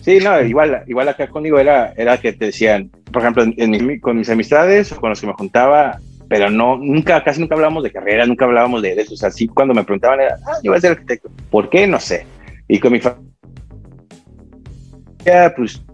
[0.00, 4.18] Sí, no, igual, igual acá conmigo era, era que te decían, por ejemplo, en, con
[4.18, 7.92] mis amistades o con los que me juntaba, pero no, nunca, casi nunca hablábamos de
[7.92, 9.14] carrera, nunca hablábamos de, eso.
[9.14, 11.30] O sea, sí, cuando me preguntaban era, ah, yo voy a ser arquitecto.
[11.52, 11.86] ¿Por qué?
[11.86, 12.26] No sé.
[12.66, 13.22] Y con mi familia,
[15.56, 15.84] pues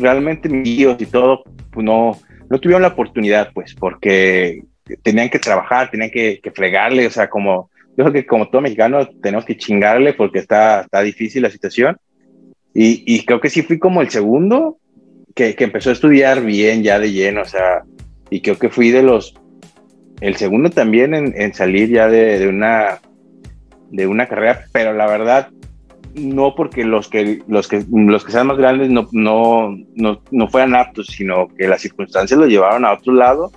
[0.00, 2.18] realmente mis tíos y todo, pues no,
[2.50, 4.62] no tuvieron la oportunidad, pues, porque
[5.02, 9.06] tenían que trabajar, tenían que, fregarle, o sea, como, yo creo que como todo mexicano
[9.22, 11.96] tenemos que chingarle porque está, está difícil la situación.
[12.74, 14.78] Y, y creo que sí fui como el segundo
[15.34, 17.82] que, que, empezó a estudiar bien, ya de lleno, o sea,
[18.30, 19.34] y creo que fui de los,
[20.20, 23.00] el segundo también en, en salir ya de, de, una,
[23.90, 25.48] de una carrera, pero la verdad,
[26.14, 30.48] no porque los que, los que, los que sean más grandes no, no, no, no
[30.48, 33.52] fueran aptos, sino que las circunstancias lo llevaron a otro lado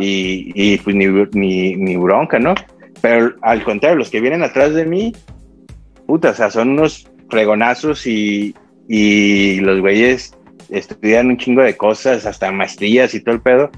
[0.00, 2.54] y, y, pues ni, ni, ni, bronca, ¿no?
[3.00, 5.12] Pero al contrario, los que vienen atrás de mí,
[6.06, 8.54] puta, o sea, son unos fregonazos y,
[8.88, 10.36] y los güeyes
[10.70, 13.70] estudian un chingo de cosas, hasta maestrías y todo el pedo.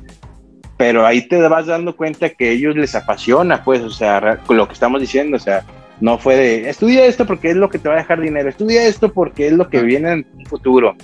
[0.76, 4.68] Pero ahí te vas dando cuenta que a ellos les apasiona, pues, o sea, lo
[4.68, 5.64] que estamos diciendo, o sea,
[6.00, 8.86] no fue de, estudia esto porque es lo que te va a dejar dinero, estudia
[8.86, 10.94] esto porque es lo que viene en un futuro,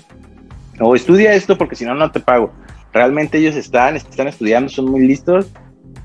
[0.80, 2.52] o estudia esto porque si no, no te pago.
[2.92, 5.50] Realmente ellos están, están estudiando, son muy listos,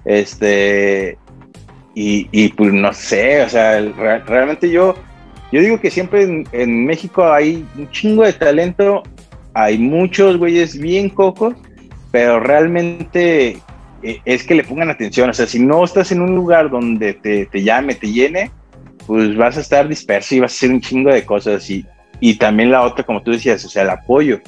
[0.05, 1.17] este,
[1.93, 3.79] y, y pues no sé, o sea,
[4.25, 4.95] realmente yo,
[5.51, 9.03] yo digo que siempre en, en, México hay un chingo de talento,
[9.53, 11.55] hay muchos güeyes bien cocos,
[12.11, 13.57] pero realmente
[14.01, 17.13] eh, es que le pongan atención, o sea, si no estás en un lugar donde
[17.13, 18.51] te, te llame, te llene,
[19.09, 21.67] pues vas a estar disperso y vas a hacer un chingo de cosas.
[21.67, 21.83] Y,
[22.19, 24.39] y también la otra, como tú decías, o sea, el apoyo,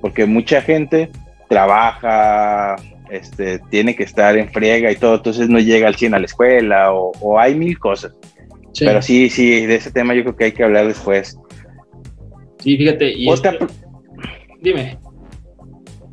[0.00, 1.10] porque mucha gente
[1.48, 2.76] trabaja,
[3.10, 6.26] este, tiene que estar en friega y todo, entonces no llega al 100 a la
[6.26, 8.14] escuela o, o hay mil cosas.
[8.78, 11.36] Pero sí, sí, de ese tema yo creo que hay que hablar después.
[12.60, 13.14] Sí, fíjate.
[13.14, 13.58] Y este...
[14.60, 14.96] Dime.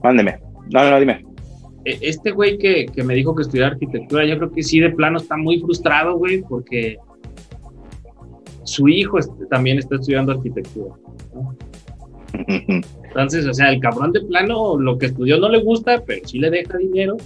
[0.02, 0.40] Mándeme.
[0.72, 1.24] No, no, dime.
[1.86, 4.90] E, este güey que, que me dijo que estudiar arquitectura, yo creo que sí, de
[4.90, 6.98] plano está muy frustrado, güey, porque
[8.72, 9.18] su hijo
[9.50, 10.96] también está estudiando arquitectura.
[13.04, 16.40] Entonces, o sea, el cabrón de plano, lo que estudió no le gusta, pero sí
[16.40, 17.18] le deja dinero,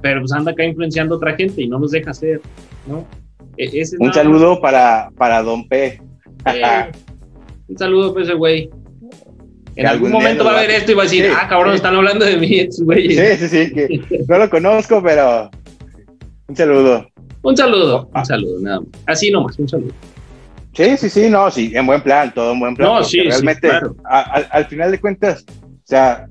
[0.00, 2.40] pero pues anda acá influenciando a otra gente y no nos deja hacer,
[2.86, 3.06] ¿no?
[3.56, 6.00] E, un saludo para, para Don P.
[6.46, 6.90] Eh,
[7.68, 8.70] un saludo para ese güey.
[9.76, 12.24] En algún, momento va a ver esto y va a decir, ah, cabrón, están hablando
[12.24, 13.10] de mí, güey.
[13.10, 15.50] Sí, sí, sí, que no lo conozco, pero
[16.48, 17.06] un saludo.
[17.42, 18.88] Un saludo, un saludo, nada más.
[19.06, 19.92] Así nomás, un saludo.
[20.74, 22.88] Sí, sí, sí, no, sí, en buen plan, todo en buen plan.
[22.88, 23.94] No, sí, realmente, claro.
[24.04, 26.26] al final de cuentas, o sea,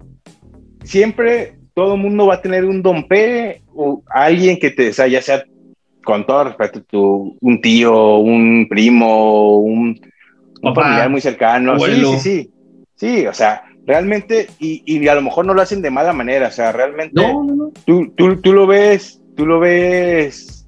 [0.83, 4.93] siempre todo el mundo va a tener un don P o alguien que te, o
[4.93, 5.43] sea, ya sea
[6.03, 9.99] con todo respeto, tu, un tío, un primo, un,
[10.73, 11.79] familiar muy cercano.
[11.79, 12.51] Sí, sí, sí.
[12.95, 16.47] Sí, o sea, realmente, y, y, a lo mejor no lo hacen de mala manera,
[16.47, 17.71] o sea, realmente no, no, no.
[17.85, 20.60] Tú, tú, tú lo ves, tú lo ves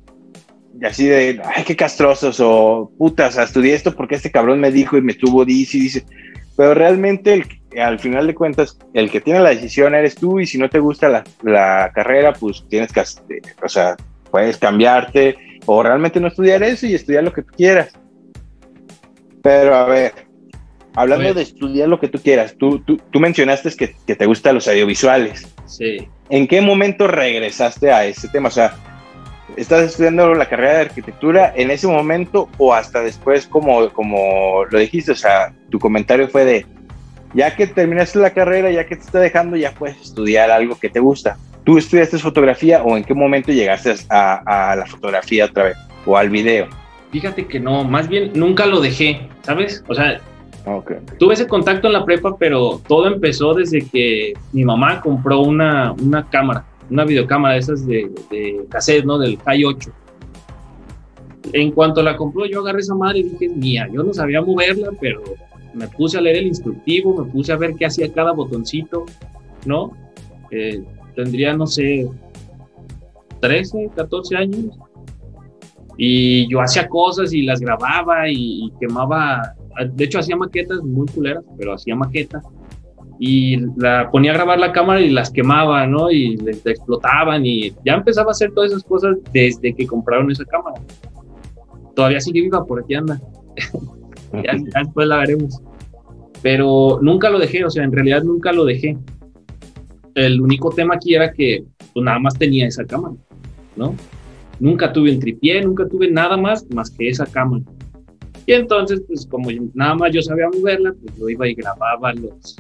[0.82, 5.02] así de, ay, qué castrosos, o putas, estudié esto porque este cabrón me dijo y
[5.02, 6.06] me estuvo dice y dice.
[6.56, 7.46] Pero realmente,
[7.78, 10.80] al final de cuentas, el que tiene la decisión eres tú, y si no te
[10.80, 13.96] gusta la, la carrera, pues tienes que, o sea,
[14.30, 17.94] puedes cambiarte, o realmente no estudiar eso y estudiar lo que tú quieras.
[19.42, 20.14] Pero a ver,
[20.96, 24.56] hablando de estudiar lo que tú quieras, tú, tú, tú mencionaste que, que te gustan
[24.56, 25.48] los audiovisuales.
[25.66, 26.08] Sí.
[26.30, 28.50] ¿En qué momento regresaste a ese tema?
[28.50, 28.76] O sea,
[29.58, 34.80] estás estudiando la carrera de arquitectura en ese momento o hasta después, como, como lo
[34.80, 36.66] dijiste, o sea, tu comentario fue de,
[37.34, 40.90] ya que terminaste la carrera, ya que te está dejando, ya puedes estudiar algo que
[40.90, 41.38] te gusta.
[41.64, 46.30] ¿Tú estudiaste fotografía o en qué momento llegaste a, la fotografía otra vez o al
[46.30, 46.68] video?
[47.12, 49.84] Fíjate que no, más bien nunca lo dejé, ¿sabes?
[49.88, 50.20] O sea,
[51.20, 55.94] tuve ese contacto en la prepa, pero todo empezó desde que mi mamá compró una,
[55.94, 59.18] una cámara una videocámara de esas de, de cassette, ¿no?
[59.18, 59.92] Del High 8.
[61.54, 64.90] En cuanto la compró, yo agarré esa madre y dije, mía, yo no sabía moverla,
[65.00, 65.22] pero
[65.74, 69.06] me puse a leer el instructivo, me puse a ver qué hacía cada botoncito,
[69.66, 69.92] ¿no?
[70.52, 70.84] Eh,
[71.16, 72.10] tendría, no sé,
[73.42, 74.78] 13, 14 años.
[75.98, 79.56] Y yo hacía cosas y las grababa y, y quemaba,
[79.94, 82.44] de hecho hacía maquetas muy culeras, pero hacía maquetas
[83.20, 86.12] y la ponía a grabar la cámara y las quemaba, ¿no?
[86.12, 90.46] Y les explotaban y ya empezaba a hacer todas esas cosas desde que compraron esa
[90.46, 90.82] cámara.
[91.96, 93.22] Todavía sigue viva, por aquí anda.
[94.34, 95.62] ya, después la veremos.
[96.42, 98.98] Pero nunca lo dejé, o sea, en realidad nunca lo dejé.
[100.16, 103.16] El único tema aquí era que pues, nada más tenía esa cámara,
[103.76, 103.96] ¿no?
[104.60, 107.64] Nunca tuve el tripié, nunca tuve nada más más que esa cámara.
[108.46, 112.58] Y entonces, pues como nada más yo sabía moverla, pues yo iba y grababa los,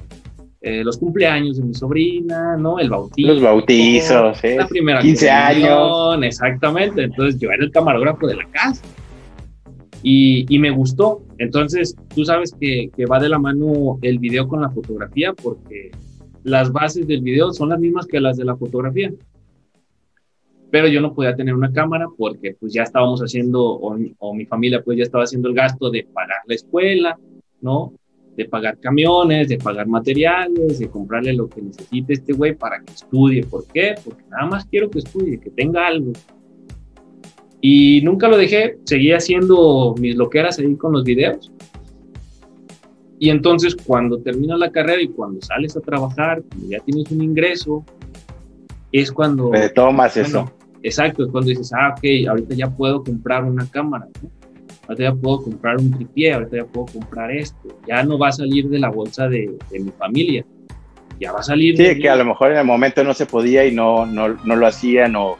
[0.65, 2.79] eh, los cumpleaños de mi sobrina, ¿no?
[2.79, 3.33] El bautizo.
[3.33, 6.17] Los bautizos, La primera 15 años.
[6.23, 7.03] Exactamente.
[7.03, 8.81] Entonces yo era el camarógrafo de la casa.
[10.01, 11.21] Y, y me gustó.
[11.37, 15.91] Entonces, tú sabes que, que, va de la mano el video con la fotografía porque
[16.43, 19.11] las bases del video son las mismas que las de la fotografía.
[20.71, 24.45] Pero yo no podía tener una cámara porque pues ya estábamos haciendo, o, o mi
[24.45, 27.19] familia pues ya estaba haciendo el gasto de pagar la escuela,
[27.59, 27.91] ¿no?
[28.35, 32.93] De pagar camiones, de pagar materiales, de comprarle lo que necesite este güey para que
[32.93, 33.43] estudie.
[33.43, 33.95] ¿Por qué?
[34.03, 36.13] Porque nada más quiero que estudie, que tenga algo.
[37.61, 41.51] Y nunca lo dejé, seguí haciendo mis loqueras ahí con los videos.
[43.19, 47.23] Y entonces cuando terminas la carrera y cuando sales a trabajar, cuando ya tienes un
[47.23, 47.85] ingreso,
[48.91, 49.51] es cuando...
[49.51, 50.51] Te tomas eso.
[50.81, 54.09] Exacto, es cuando dices, ah, ok, ahorita ya puedo comprar una cámara.
[54.21, 54.42] ¿no?
[54.87, 58.31] Ahorita ya puedo comprar un tripié, ahorita ya puedo comprar esto, ya no va a
[58.31, 60.45] salir de la bolsa de, mi familia,
[61.19, 61.77] ya va a salir.
[61.77, 64.55] Sí, que a lo mejor en el momento no se podía y no, no, no
[64.55, 65.37] lo hacían o,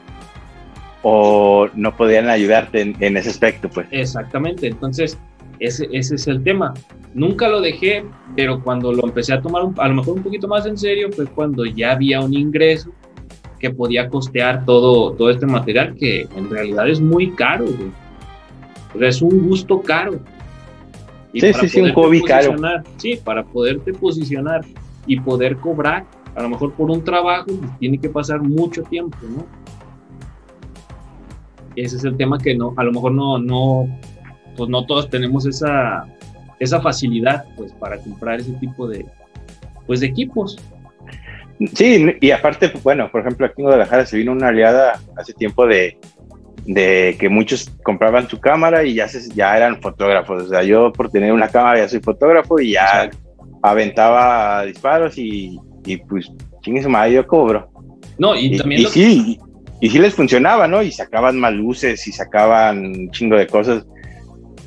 [1.02, 3.86] o no podían ayudarte en, ese aspecto, pues.
[3.90, 5.18] Exactamente, entonces
[5.58, 6.72] ese, ese es el tema.
[7.12, 8.04] Nunca lo dejé,
[8.34, 11.26] pero cuando lo empecé a tomar a lo mejor un poquito más en serio fue
[11.26, 12.90] cuando ya había un ingreso
[13.60, 17.66] que podía costear todo, todo este material que en realidad es muy caro.
[17.66, 18.03] Güey
[19.00, 20.20] es un gusto caro.
[21.32, 22.54] sí, sí, sí, un hobby caro.
[22.96, 24.64] Sí, para poderte posicionar
[25.06, 26.04] y poder cobrar,
[26.34, 29.46] a lo mejor por un trabajo, pues, tiene que pasar mucho tiempo, ¿no?
[31.76, 33.88] Ese es el tema que no, a lo mejor no, no,
[34.56, 36.06] pues no todos tenemos esa,
[36.60, 39.04] esa facilidad, pues, para comprar ese tipo de,
[39.86, 40.58] pues, de equipos.
[41.74, 45.66] Sí, y aparte, bueno, por ejemplo, aquí en Guadalajara se vino una aliada hace tiempo
[45.66, 45.98] de,
[46.64, 50.44] de que muchos compraban su cámara y ya, se, ya eran fotógrafos.
[50.44, 53.10] O sea, yo por tener una cámara ya soy fotógrafo y ya
[53.62, 56.30] aventaba disparos y, y pues,
[56.62, 57.14] ¿quién es madre?
[57.14, 57.68] Yo cobro.
[58.18, 58.82] No, y, también.
[58.82, 59.38] Y, sí,
[59.80, 60.82] y, sí les funcionaba, ¿no?
[60.82, 63.84] Y sacaban más luces y sacaban un chingo de cosas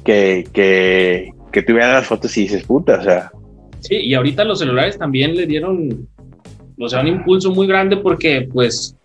[0.03, 3.31] que, que, que tuvieran las fotos y dices, puta, o sea,
[3.79, 6.07] Sí, y ahorita los celulares también le dieron,
[6.79, 8.97] o sea, un impulso muy grande porque, pues,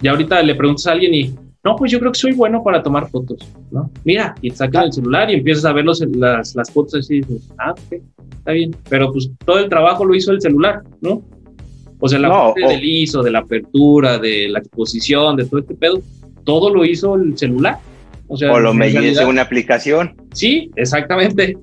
[0.00, 1.34] ya ahorita le preguntas a alguien y,
[1.68, 3.90] no, pues yo creo que soy bueno para tomar fotos, ¿no?
[4.02, 7.20] Mira, y sacas el celular y empiezas a ver los, las, las fotos así y
[7.20, 8.00] dices, ah, ok,
[8.38, 11.22] está bien, pero pues todo el trabajo lo hizo el celular, ¿no?
[12.00, 15.74] O sea, la parte del ISO, de la apertura, de la exposición, de todo este
[15.74, 16.00] pedo,
[16.44, 17.76] todo lo hizo el celular.
[18.28, 20.14] O, sea, o lo una aplicación.
[20.32, 21.58] Sí, exactamente.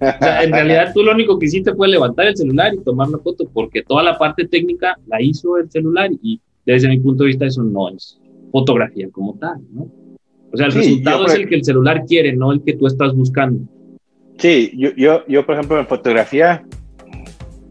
[0.00, 3.48] en realidad tú lo único que hiciste fue levantar el celular y tomar la foto,
[3.52, 7.46] porque toda la parte técnica la hizo el celular y desde mi punto de vista
[7.46, 9.88] eso no es fotografía como tal, ¿no?
[10.52, 13.14] O sea, el resultado es el que el celular quiere, no el que tú estás
[13.14, 13.60] buscando.
[14.38, 16.64] Sí, yo, yo, yo por ejemplo en fotografía,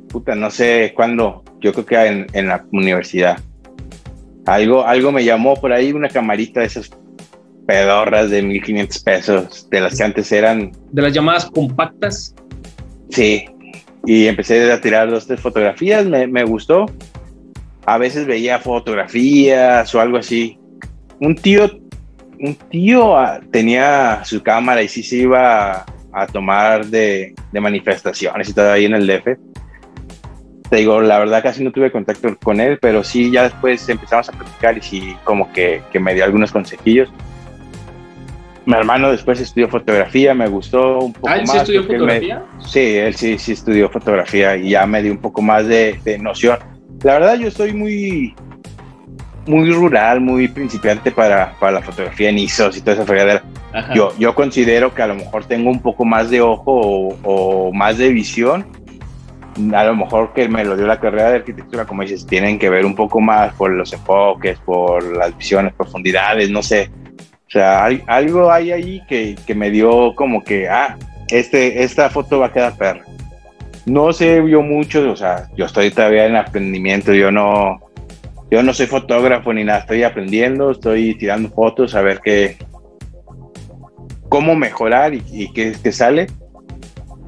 [0.08, 3.40] puta, no sé cuándo, yo creo que en, en la universidad.
[4.46, 6.90] Algo, algo me llamó por ahí, una camarita de esas
[7.68, 10.72] pedorras de 1500 pesos, de las que antes eran.
[10.92, 12.34] De las llamadas compactas.
[13.10, 13.46] Sí,
[14.06, 16.86] y empecé a tirar dos, tres fotografías, me, me gustó.
[17.86, 20.59] A veces veía fotografías o algo así.
[21.20, 21.70] Un tío,
[22.40, 28.50] un tío ah, tenía su cámara y sí se iba a, tomar de, de manifestaciones
[28.50, 29.38] y todo ahí en el DF
[30.70, 34.30] te digo, la verdad casi no tuve contacto con él, pero sí, ya después empezamos
[34.30, 37.12] a platicar y sí, como que, que me dio algunos consejillos.
[38.66, 41.52] Mi hermano después estudió fotografía, me gustó un poco ¿Ah, él más.
[41.52, 42.44] sí estudió fotografía?
[42.60, 46.20] sí, él sí, sí estudió fotografía y ya me dio un poco más de, de
[46.20, 46.60] noción.
[47.04, 48.36] La verdad, yo estoy muy,
[49.50, 53.44] muy rural, muy principiante para, para la fotografía en ISOs y toda esa fregadera.
[53.94, 57.74] Yo, yo considero que a lo mejor tengo un poco más de ojo o, o
[57.74, 58.66] más de visión
[59.74, 62.70] a lo mejor que me lo dio la carrera de arquitectura, como dices, tienen que
[62.70, 66.90] ver un poco más por los enfoques, por las visiones, profundidades, no sé.
[67.48, 70.98] O sea, hay, algo hay ahí que, que, me dio como que, ah,
[71.30, 73.02] este, esta foto va a quedar perra.
[73.86, 77.82] No sé yo mucho, o sea, yo estoy todavía en aprendimiento, yo no,
[78.52, 82.58] yo no soy fotógrafo ni nada, estoy aprendiendo, estoy tirando fotos a ver qué,
[84.28, 86.28] cómo mejorar y, qué, sale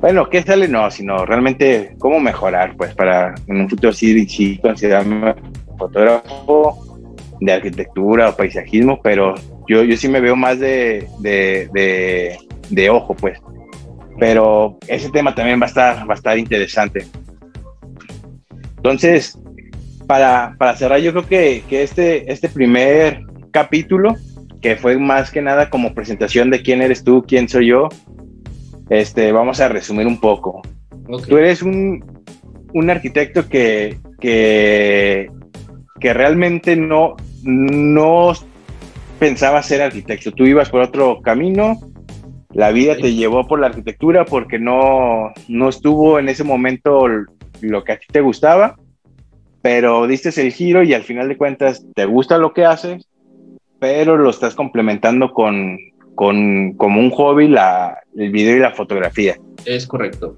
[0.01, 0.67] bueno, ¿qué sale?
[0.67, 5.35] No, sino realmente cómo mejorar, pues, para en un futuro sí, sí considerarme
[5.77, 6.97] fotógrafo
[7.39, 9.35] de arquitectura o paisajismo, pero
[9.67, 12.37] yo, yo sí me veo más de, de,
[12.69, 13.39] de, ojo, pues.
[14.19, 17.05] Pero ese tema también va a estar, va a estar interesante.
[18.77, 19.37] Entonces,
[20.11, 23.21] para, para cerrar, yo creo que, que este, este primer
[23.51, 24.17] capítulo,
[24.61, 27.87] que fue más que nada como presentación de quién eres tú, quién soy yo,
[28.89, 30.63] este, vamos a resumir un poco.
[31.29, 32.03] Tú eres un,
[32.73, 35.31] un arquitecto que, que,
[36.01, 38.33] que, realmente no, no
[39.17, 40.33] pensaba ser arquitecto.
[40.33, 41.79] Tú ibas por otro camino,
[42.49, 47.07] la vida te llevó por la arquitectura porque no, no estuvo en ese momento
[47.61, 48.75] lo que a ti te gustaba,
[49.61, 53.07] pero diste el giro y al final de cuentas te gusta lo que haces,
[53.79, 55.77] pero lo estás complementando con,
[56.15, 59.35] con como un hobby la, el video y la fotografía.
[59.65, 60.35] Es correcto.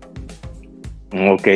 [1.30, 1.48] Ok.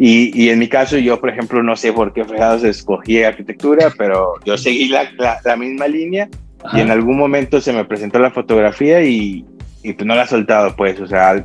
[0.00, 3.92] Y, y, en mi caso, yo, por ejemplo, no sé por qué fregados escogí arquitectura,
[3.98, 5.10] pero yo seguí la,
[5.44, 6.28] la, misma línea
[6.72, 9.44] y en algún momento se me presentó la fotografía y,
[9.82, 11.44] y, pues no la he soltado, pues, o sea,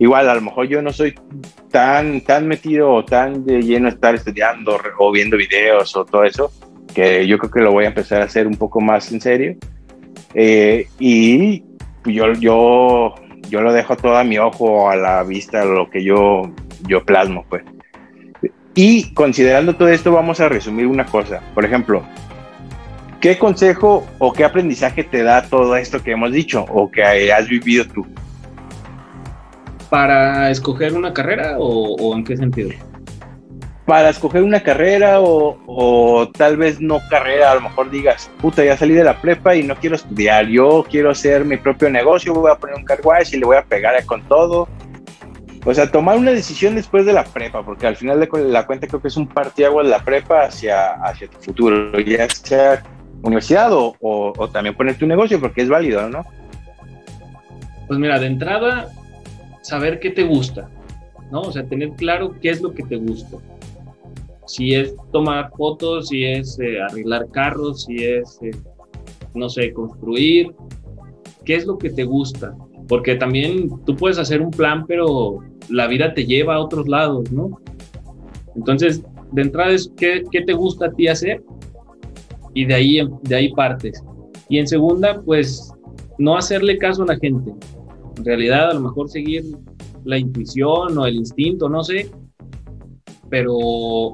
[0.00, 1.14] igual a lo mejor yo no soy
[1.70, 6.50] tan, tan metido o tan de lleno estar estudiando o viendo videos o todo eso,
[6.92, 9.56] que yo creo que lo voy a empezar a hacer un poco más en serio
[10.34, 11.62] eh, y
[12.06, 13.14] yo, yo,
[13.48, 16.50] yo lo dejo todo a mi ojo, a la vista, lo que yo,
[16.88, 17.62] yo plasmo, pues.
[18.74, 21.42] Y considerando todo esto, vamos a resumir una cosa.
[21.54, 22.04] Por ejemplo,
[23.20, 27.48] ¿qué consejo o qué aprendizaje te da todo esto que hemos dicho o que has
[27.48, 28.06] vivido tú?
[29.90, 32.70] ¿Para escoger una carrera o, o en qué sentido?
[33.90, 38.76] para escoger una carrera o, tal vez no carrera, a lo mejor digas, puta, ya
[38.76, 42.52] salí de la prepa y no quiero estudiar, yo quiero hacer mi propio negocio, voy
[42.52, 44.68] a poner un carwash y le voy a pegar con todo.
[45.64, 48.86] O sea, tomar una decisión después de la prepa, porque al final de la cuenta
[48.86, 52.84] creo que es un partiagua de la prepa hacia, hacia tu futuro, ya sea
[53.22, 56.24] universidad o, o también poner tu negocio, porque es válido, ¿no?
[57.88, 58.86] Pues mira, de entrada,
[59.62, 60.68] saber qué te gusta,
[61.30, 61.42] ¿no?
[61.42, 63.38] O sea, tener claro qué es lo que te gusta
[64.50, 68.50] si es tomar fotos, si es eh, arreglar carros, si es, eh,
[69.34, 70.52] no sé, construir,
[71.44, 72.56] ¿qué es lo que te gusta?
[72.88, 75.38] Porque también tú puedes hacer un plan, pero
[75.68, 77.60] la vida te lleva a otros lados, ¿no?
[78.56, 81.44] Entonces, de entrada es qué, qué te gusta a ti hacer
[82.52, 84.02] y de ahí, de ahí partes.
[84.48, 85.72] Y en segunda, pues
[86.18, 87.52] no hacerle caso a la gente.
[88.20, 89.44] En realidad, a lo mejor seguir
[90.04, 92.10] la intuición o el instinto, no sé,
[93.30, 94.12] pero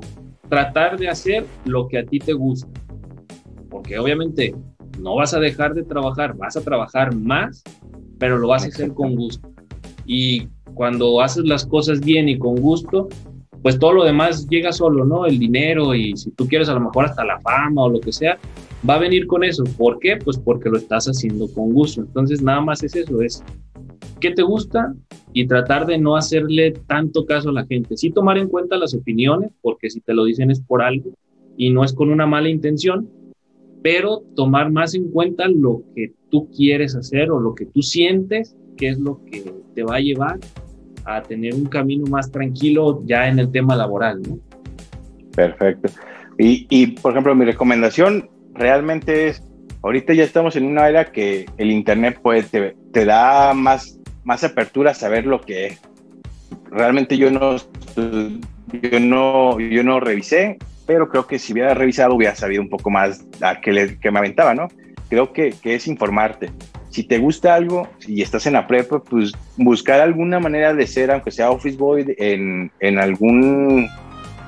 [0.48, 2.68] tratar de hacer lo que a ti te gusta.
[3.68, 4.54] Porque obviamente
[5.00, 7.64] no vas a dejar de trabajar, vas a trabajar más,
[8.20, 9.48] pero lo vas a hacer con gusto.
[10.04, 13.08] Y cuando haces las cosas bien y con gusto,
[13.60, 15.26] pues todo lo demás llega solo, ¿no?
[15.26, 18.12] El dinero y si tú quieres a lo mejor hasta la fama o lo que
[18.12, 18.38] sea,
[18.88, 19.64] va a venir con eso.
[19.76, 20.16] ¿Por qué?
[20.16, 22.02] Pues porque lo estás haciendo con gusto.
[22.02, 23.42] Entonces nada más es eso, es
[24.20, 24.94] qué te gusta
[25.32, 27.96] y tratar de no hacerle tanto caso a la gente.
[27.96, 31.12] Sí tomar en cuenta las opiniones, porque si te lo dicen es por algo
[31.56, 33.08] y no es con una mala intención,
[33.82, 38.56] pero tomar más en cuenta lo que tú quieres hacer o lo que tú sientes
[38.76, 40.38] que es lo que te va a llevar
[41.04, 44.38] a tener un camino más tranquilo ya en el tema laboral, ¿no?
[45.34, 45.88] Perfecto.
[46.38, 49.42] Y, y por ejemplo, mi recomendación realmente es,
[49.86, 54.42] ahorita ya estamos en una era que el Internet pues, te, te da más, más
[54.42, 55.80] apertura a saber lo que es.
[56.70, 62.34] Realmente yo no, yo no, yo no revisé, pero creo que si hubiera revisado hubiera
[62.34, 64.66] sabido un poco más a que, le, que me aventaba, ¿no?
[65.08, 66.50] Creo que, que, es informarte.
[66.90, 71.12] Si te gusta algo y estás en la prepa, pues buscar alguna manera de ser,
[71.12, 73.88] aunque sea office boy, en, en algún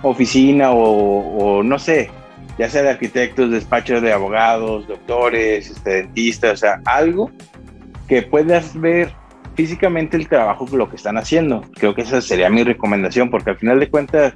[0.02, 2.10] oficina o, o, no sé,
[2.58, 7.30] ya sea de arquitectos, despachos de abogados, doctores, este, dentistas, o sea, algo
[8.08, 9.12] que puedas ver
[9.54, 11.62] físicamente el trabajo que lo que están haciendo.
[11.74, 14.34] Creo que esa sería mi recomendación, porque al final de cuentas,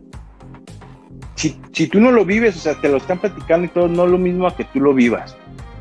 [1.35, 4.05] si, si tú no lo vives, o sea, te lo están platicando y todo, no
[4.05, 5.37] es lo mismo a que tú lo vivas.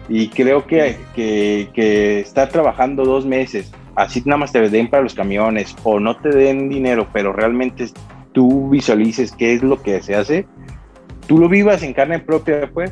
[0.10, 5.04] Y creo que, que, que estar trabajando dos meses, así nada más te den para
[5.04, 7.88] los camiones o no te den dinero, pero realmente
[8.34, 10.48] tú visualices qué es lo que se hace,
[11.32, 12.92] tú lo vivas en carne propia, pues,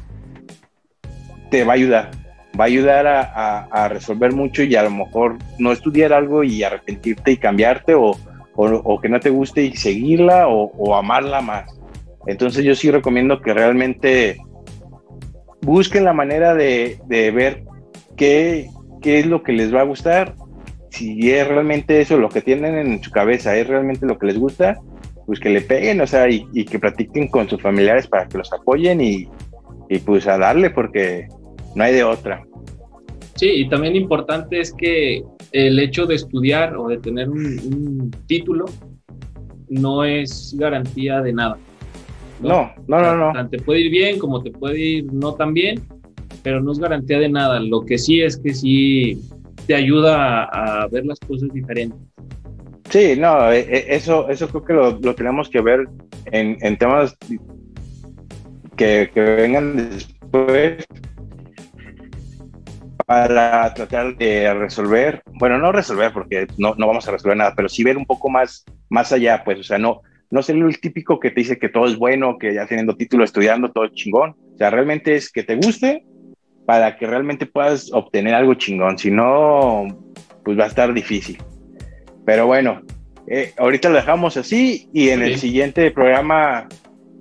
[1.51, 2.11] te va a ayudar.
[2.57, 7.33] Va a ayudar a, resolver mucho y a lo mejor no estudiar algo y arrepentirte
[7.33, 8.15] y cambiarte o,
[9.01, 11.65] que no te guste y seguirla o, amarla más.
[12.27, 14.37] Entonces yo sí recomiendo que realmente
[15.59, 17.65] busquen la manera de, de ver
[18.15, 18.69] qué,
[19.01, 20.33] qué, es lo que les va a gustar,
[20.91, 24.39] si es realmente eso lo que tienen en su cabeza, es realmente lo que les
[24.39, 24.79] gusta,
[25.29, 28.39] pues que le peguen, o sea, y, y que practiquen con sus familiares para que
[28.39, 29.27] los apoyen y,
[29.87, 31.27] y, pues a darle porque
[31.75, 32.43] no hay de otra.
[33.35, 35.21] Sí, y también importante es que
[35.51, 38.65] el hecho de estudiar o de tener un, un título
[39.67, 41.59] no es garantía de nada.
[42.41, 43.31] No, no, no, no.
[43.31, 43.49] no.
[43.49, 45.79] Te puede ir bien como te puede ir no tan bien,
[46.41, 47.59] pero no es garantía de nada.
[47.59, 49.21] Lo que sí es que sí
[49.67, 51.99] te ayuda a, a ver las cosas diferentes.
[52.89, 55.87] Sí, no, eso, eso creo que lo, lo tenemos que ver
[56.31, 57.15] en, en temas
[58.75, 60.87] que, que, vengan después
[63.05, 67.69] para tratar de resolver, bueno, no resolver porque no, no vamos a resolver nada, pero
[67.69, 71.19] sí ver un poco más, más allá, pues, o sea, no, no ser el típico
[71.19, 74.35] que te dice que todo es bueno, que ya teniendo título, estudiando, todo chingón.
[74.53, 76.05] O sea, realmente es que te guste
[76.65, 78.97] para que realmente puedas obtener algo chingón.
[78.97, 79.87] Si no,
[80.43, 81.39] pues va a estar difícil.
[82.29, 82.83] Pero bueno,
[83.25, 85.25] eh, ahorita lo dejamos así y en sí.
[85.25, 86.67] el siguiente programa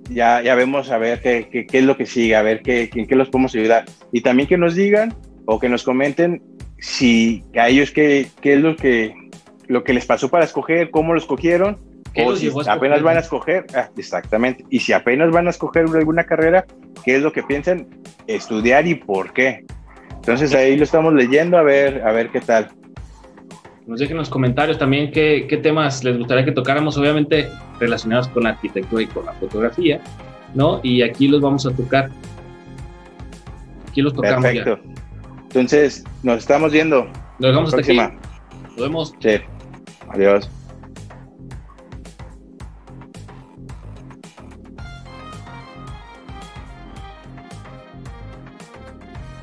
[0.07, 2.91] ya, ya vemos a ver qué, qué, qué es lo que sigue, a ver qué,
[2.93, 3.85] en qué los podemos ayudar.
[4.11, 6.43] Y también que nos digan o que nos comenten
[6.77, 9.15] si a ellos qué, qué es lo que,
[9.65, 11.79] lo que les pasó para escoger, cómo lo escogieron
[12.15, 16.27] o si apenas van a escoger, ah, exactamente, y si apenas van a escoger alguna
[16.27, 16.67] carrera,
[17.03, 17.87] ¿qué es lo que piensan
[18.27, 19.65] estudiar y por qué?
[20.17, 22.69] Entonces ahí lo estamos leyendo a ver, a ver qué tal.
[23.89, 28.27] Nos dejen en los comentarios también qué, qué temas les gustaría que tocáramos, obviamente relacionados
[28.27, 29.99] con la arquitectura y con la fotografía,
[30.53, 30.79] ¿no?
[30.83, 32.11] Y aquí los vamos a tocar.
[33.89, 34.77] Aquí los tocamos Perfecto.
[34.77, 34.93] Ya.
[35.41, 37.07] Entonces, nos estamos viendo.
[37.39, 37.97] Nos vemos hasta aquí.
[37.97, 39.15] Nos vemos.
[39.21, 39.37] Sí.
[40.09, 40.47] Adiós.